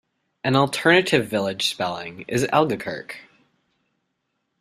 [0.43, 3.17] An alternative village spelling is 'Algakirk'.